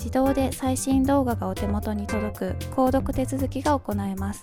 [0.00, 4.42] 自動で最新動画がお手元に届く購読手続きが行えます。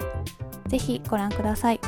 [0.67, 1.80] ぜひご覧ください。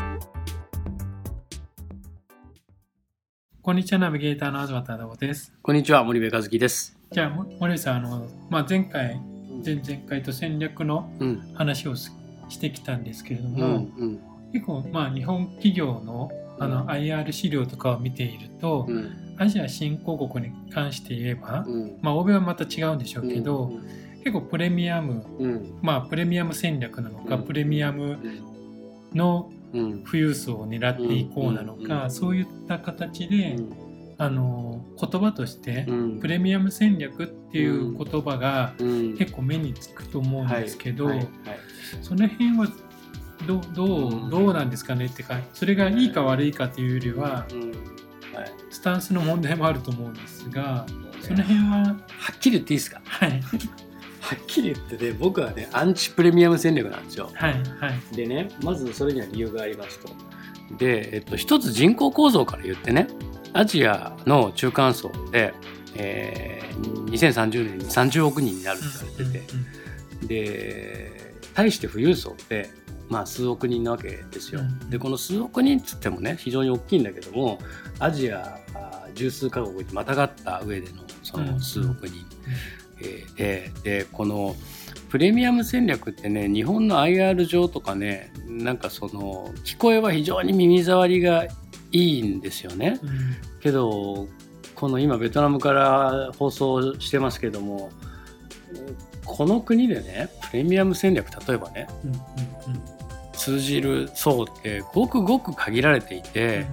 [3.61, 5.53] こんにちは、ナビゲーターの東忠夫です。
[5.61, 6.97] こんにちは、森部和樹です。
[7.11, 9.21] じゃあ、森部さん、あの、まあ、前回、
[9.63, 11.07] 前々回と戦略の
[11.53, 12.09] 話をし
[12.59, 14.19] てきたんですけれども、うんうん、
[14.51, 23.81] 結構、まあ、日本企業のあの IR 資料とかを見ていると、うん、アジア新興国に関して言えば、うん、まあ欧米はまた違うんでしょうけど、うん、
[24.17, 25.23] 結構プレミアム、
[25.81, 28.17] まあプレミアム戦略なのか、プレミアム
[29.13, 33.55] の富裕層を狙っていこうなのか、そういった形で、
[34.21, 35.87] あの言葉として
[36.19, 38.73] プレミアム戦略っていう言葉が
[39.17, 41.09] 結構目につくと思うんですけど、
[42.01, 42.67] その辺は
[43.49, 47.47] どどうどうなんですかねってかそれがいいか悪いかというよりは、
[48.69, 50.85] スタンスの問題もあると思うんですが、
[51.19, 51.77] その辺は
[52.07, 53.01] はっきり言っていいですか？
[53.03, 53.41] はい。
[54.21, 57.31] はっきり言ってね僕はねアンチプレミアム戦略なんですよ。
[57.33, 57.57] はいは
[58.13, 60.09] い、でねまずそれには理由がありますと。
[60.77, 63.07] で、えっと、一つ人口構造から言ってね
[63.53, 65.55] アジアの中間層で、
[65.95, 69.65] えー、2030年に30億人になるって言われてて、うんうん
[70.21, 72.69] うん、で対して富裕層って
[73.09, 74.61] まあ、数億人なわけですよ。
[74.89, 77.59] でこの数億人っつってもね非常に大きいんだけども
[77.97, 78.59] アジア
[79.15, 82.25] 十数カ国にまたがった上でのその数億人、
[83.01, 84.55] えー、ででこの
[85.09, 91.45] プレミアム戦略ってね日本の IR 上とかねなんかその聞こえは非常に耳障りが
[91.91, 92.99] いいんですよね。
[93.59, 94.27] けど
[94.75, 97.89] この今ベトナムから放送してますけども
[99.25, 102.98] この国でねプレミアム戦略例えばね、うんうんうん
[103.49, 106.67] 通じる層ってごくごく限られていて、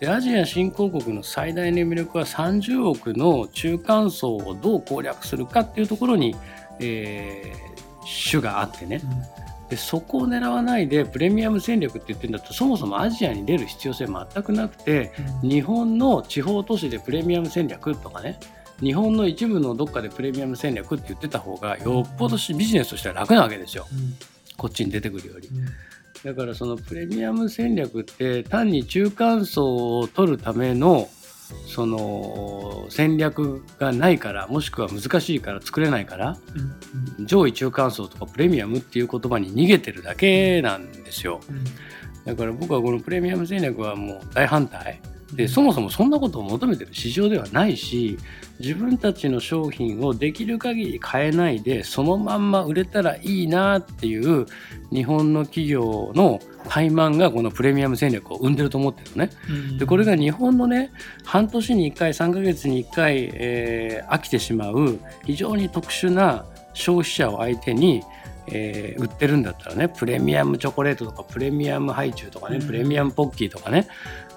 [0.00, 6.34] でアジア新興国の最大の魅力は30億の中間層をどう攻略するかっていうところに、
[6.80, 9.02] えー、主があってね、
[9.68, 18.40] でそこを狙わないでプレミアム戦略って言ってるんだとそもそもアジアに出る必要性全くなくて、日本の地方都市でプレミアム戦略とかね
[18.80, 24.14] 日本の一部のどっかでプレミアム戦略って言ってた方がよっぽどビジネスとしては楽なわけですよ、うん、
[24.56, 25.48] こっちに出てくるより。
[25.48, 25.66] うん
[26.24, 31.08] だからそのプレミアム戦略って単に中間層を取るための
[31.66, 36.38] その戦略がないからもしくは難しいから作れないから、
[37.18, 41.64] うん、上位中間層とかプレミアムっていう言葉に逃げてるだけなんですよ、うん、
[42.24, 45.00] だから僕はこのプレミアム戦略はもう大反対
[45.34, 48.18] でそもそもそんなことを求めてる市場ではないし
[48.60, 54.46] 自分たちの商品をできる限り変えないでそのまんま売れたらいいなっていう
[54.92, 59.30] 日本の企業の怠慢がこのプレミアム戦略を生んでると思ってるのね。
[59.78, 60.92] でこれが日本のね
[61.24, 66.44] 半年に1回3ヶ月に1回、えー、飽きてしまう非常に特殊な
[66.74, 68.02] 消費者を相手に、
[68.46, 73.88] ええー、売ってるんだったらねプレミアムチョコレートとかプレミアムハイチュウとかね、うん、プレミアムポッキーとかね、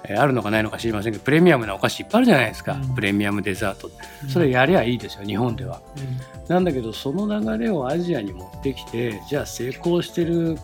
[0.07, 3.89] えー、あるのかないのか知りませんけどプレミアムなお菓子いっぱいあるじゃないですか、うん、プレミアムデザート
[4.29, 10.55] それやりゃいいですよ日本では、うん、なんだけどその流れをアジアに持ってきてじゃあ成功してる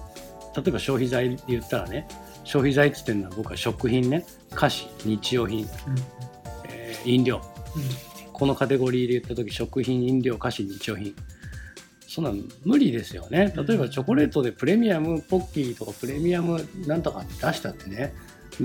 [0.56, 2.08] 例えば消費財で言ったらね
[2.44, 5.68] 消費財っつってるのは僕は食品ね菓子日用品、
[6.66, 7.42] えー、飲料、
[8.34, 11.16] このカテゴリーで言った時食品飲料菓子日用品。
[12.08, 12.32] そんな
[12.66, 13.54] 無理ですよね。
[13.56, 18.14] 例えばチョコレートでプレミアムポッキーとかプレミアムなんとかって出したってね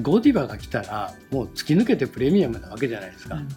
[0.03, 3.37] ゴディバが来たらもう突き抜けてプレミアムなわけじゃないですか。
[3.37, 3.49] うんうん、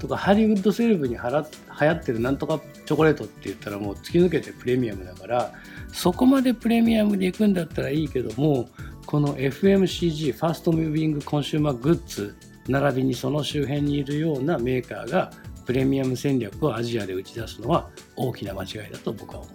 [0.00, 1.46] とかハリウッドセレブにはら
[1.80, 5.52] 流行ってるなんとかチョコレートって言ったらもう突き抜けてプレミアムだから
[5.92, 8.68] そこまでプレミアムでいくんだったらいいけども
[9.06, 12.36] この FMCG ファーストムービングコンシューマーグッズ
[12.68, 15.32] 並びにその周辺にいるようなメーカーが
[15.66, 19.50] プレミアム戦略をアジアで打ち出すのは大きな間違いだと僕は思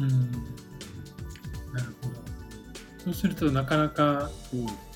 [0.00, 0.02] う。
[0.02, 0.30] うん
[1.72, 2.16] なるほど
[3.04, 4.30] そうするとなかなか、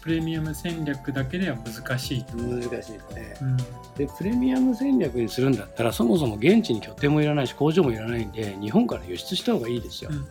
[0.02, 3.56] プレミアム戦略だけでは難しい難しいですね、うん、
[3.96, 10.24] でプレミアム戦略にするんだったらそもそも現地に拠点もいらないし工場もいらないんで日本から輸出した方がいいですよ、うんうん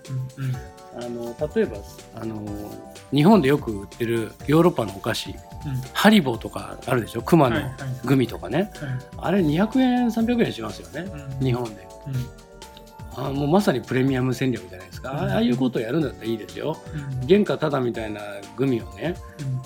[1.16, 1.78] うん、あの例えば
[2.16, 2.42] あの
[3.12, 5.36] 日本でよく売ってるヨーロッパのお菓子、うん、
[5.94, 7.22] ハリボーとかあるでしょ？
[7.22, 7.60] クマの
[8.06, 8.84] グミとかね、はい。
[8.84, 12.14] はいはい、あれ200円300円しますよね、うん、日本で、うん、
[13.28, 16.78] あもうまさにプレミアム戦略じゃないですか、ああいうことをやるんだったらいいですよ、
[17.28, 18.22] 原価ただみたいな
[18.56, 19.16] グミをね、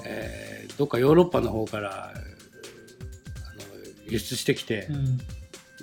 [0.06, 2.22] えー、どっかヨーロッパの方からあの
[4.06, 4.88] 輸出してきて、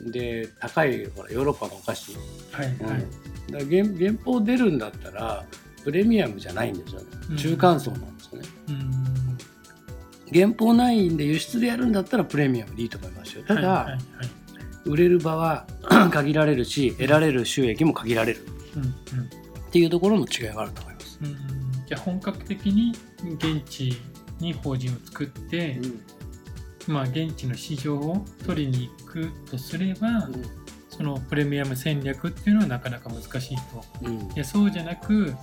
[0.06, 2.16] で高いほらヨーロッパのお菓子、
[2.52, 2.76] はいはい、
[3.52, 5.44] だ原原稿出るんだったら
[5.84, 7.06] プレミアムじゃないんですよね。
[7.38, 8.48] 中間層なんですよね、
[10.32, 13.44] 原稿ないんで輸出でやるんだったらプレミアムでいいと思いますよ。
[13.46, 14.00] ただ、はいはいはい、
[14.84, 15.66] 売れる場は
[16.12, 18.46] 限られるし得られる収益も限られる、
[18.76, 18.92] うんうん、っ
[19.70, 21.36] ていうところの違いがあると思います、うん、
[21.86, 22.94] じゃあ本格的に
[23.36, 23.96] 現地
[24.38, 25.78] に法人を作って、
[26.88, 30.60] うん、まあ現地の市場を取りに行くとすれば、うん。
[31.00, 35.34] そのプレミアム戦略っていうのはなかなか難しいと、うん、いやそうじゃなく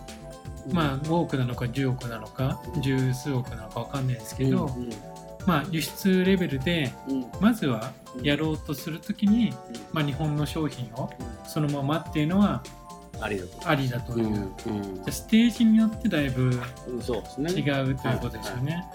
[0.72, 4.90] まあ5億なのか10億なのか十数億なのか分かんないですけど、うんうん、
[5.48, 6.92] まあ輸出レベルで
[7.40, 9.54] まずはやろうとする時に、
[9.94, 11.10] まあ、日本の商品を
[11.46, 12.62] そのままっていうのは
[13.20, 13.40] あり
[13.90, 14.18] だと。
[14.20, 14.34] いう、うん。
[14.34, 18.86] うん、じゃステージによってだいぶ違うということですよね。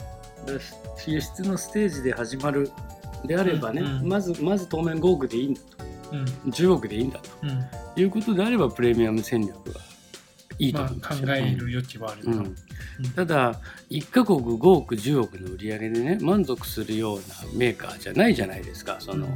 [1.06, 2.70] 輸出のステージで始まる
[3.24, 5.84] であればね、うんうん、まずまず当面5億でいいんだと。
[6.12, 9.80] うん、10億でいいんだと、うん、いうことであればプレミアム戦略は
[10.58, 12.54] いいと思うんですよ、まあ、考える余地はある、うん、
[13.14, 13.60] ただ
[13.90, 17.22] 1か国5億10億の売り上げでね満足するような
[17.54, 18.96] メーカーじゃないじゃないですか。
[19.00, 19.26] その、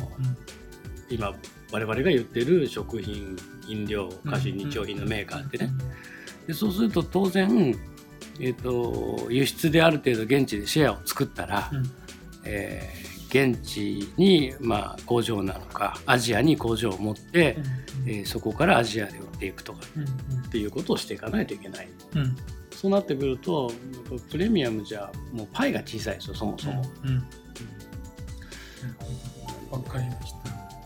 [1.08, 1.34] 今
[1.72, 3.36] 我々が言ってる食品
[3.68, 5.70] 飲料菓子日用品のメーカーってね、
[6.46, 7.76] でそうすると当然、
[8.40, 11.90] えーと、輸出である程度現地でシェアを作ったら、うん、
[12.44, 17.58] えー現地に、まあ、工場なのかアジアに工場を持って、
[18.04, 20.04] うん、えー、そこからアジアで売っていくとか、うん
[20.46, 22.36] っていうことをしていかないといけない、うん、
[22.70, 23.72] そうなってくると
[24.30, 26.82] プレミアムじゃもうパイが小さいですよそもそも。
[29.70, 30.32] わ、かりまし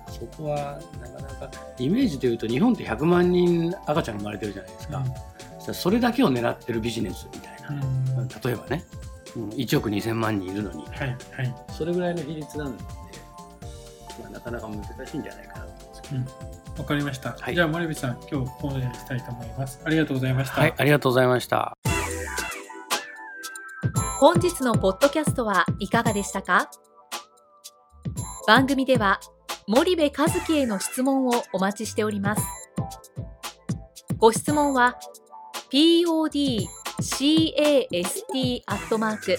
[0.07, 5.05] たそこはなかなかイメージでいうと日本って100万人赤ちゃん生まれてるじゃないですか、
[5.69, 7.83] うん、それだけを狙ってるビジネスみたいな、
[8.21, 8.85] うん、例えばね。
[9.37, 11.09] うん、1億2000万人いるのに、はい。
[11.09, 12.83] はい、それぐらいの比率なんで、
[14.21, 15.70] まあ、なかなか難しいんじゃないかな。
[16.17, 16.25] わ、
[16.79, 17.37] うん、かりました。
[17.39, 19.81] はい、じゃあ森部さん、今日ここまでにしたいと思います。
[19.85, 20.61] ありがとうございました。
[20.61, 21.77] はい、ありがとうございました。
[24.19, 26.71] 本日のポッドキャストはいかがでしたか？
[28.47, 29.21] 番組では
[29.67, 32.43] 森部和樹への質問をお待ちしております。
[34.19, 34.99] ご質問は
[35.71, 36.53] podcast
[38.67, 39.39] アットマーク